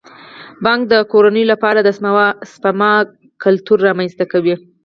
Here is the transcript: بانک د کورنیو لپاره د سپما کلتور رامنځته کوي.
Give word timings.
بانک 0.63 0.81
د 0.91 0.93
کورنیو 1.11 1.51
لپاره 1.53 1.79
د 1.83 1.89
سپما 2.53 2.91
کلتور 3.43 3.77
رامنځته 3.87 4.25
کوي. 4.31 4.55